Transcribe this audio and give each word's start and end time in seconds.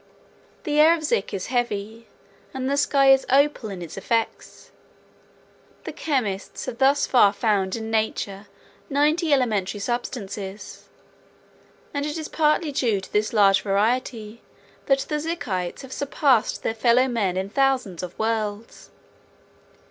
The 0.63 0.79
air 0.79 0.95
of 0.97 1.03
Zik 1.03 1.31
is 1.31 1.45
heavy 1.53 2.07
and 2.55 2.67
the 2.67 2.75
sky 2.75 3.11
is 3.13 3.23
opal 3.29 3.69
in 3.69 3.83
its 3.83 3.97
effects. 3.97 4.71
The 5.83 5.91
chemists 5.91 6.65
have 6.65 6.79
thus 6.79 7.05
far 7.05 7.31
found 7.31 7.75
in 7.75 7.91
nature 7.91 8.47
ninety 8.89 9.31
elementary 9.31 9.79
substances, 9.79 10.89
and 11.93 12.03
it 12.03 12.17
is 12.17 12.29
partly 12.29 12.71
due 12.71 12.99
to 12.99 13.13
this 13.13 13.31
large 13.31 13.61
variety 13.61 14.41
that 14.87 14.97
the 15.01 15.19
Zikites 15.19 15.81
have 15.83 15.93
surpassed 15.93 16.63
their 16.63 16.73
fellow 16.73 17.07
men 17.07 17.37
in 17.37 17.51
thousands 17.51 18.01
of 18.01 18.17
worlds. 18.17 18.89